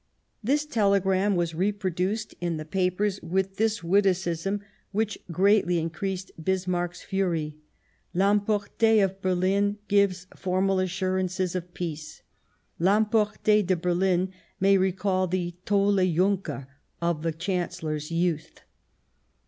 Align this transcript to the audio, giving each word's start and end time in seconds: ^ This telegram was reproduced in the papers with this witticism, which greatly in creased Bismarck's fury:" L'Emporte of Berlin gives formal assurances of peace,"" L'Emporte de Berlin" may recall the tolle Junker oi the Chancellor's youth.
^ 0.01 0.03
This 0.43 0.65
telegram 0.65 1.35
was 1.35 1.53
reproduced 1.53 2.33
in 2.41 2.57
the 2.57 2.65
papers 2.65 3.21
with 3.21 3.57
this 3.57 3.83
witticism, 3.83 4.61
which 4.91 5.19
greatly 5.31 5.77
in 5.77 5.91
creased 5.91 6.31
Bismarck's 6.43 7.03
fury:" 7.03 7.57
L'Emporte 8.15 8.99
of 9.03 9.21
Berlin 9.21 9.77
gives 9.87 10.25
formal 10.35 10.79
assurances 10.79 11.53
of 11.55 11.75
peace,"" 11.75 12.23
L'Emporte 12.79 13.43
de 13.61 13.75
Berlin" 13.75 14.33
may 14.59 14.75
recall 14.75 15.27
the 15.27 15.53
tolle 15.65 16.03
Junker 16.03 16.67
oi 17.03 17.13
the 17.13 17.31
Chancellor's 17.31 18.09
youth. 18.09 18.61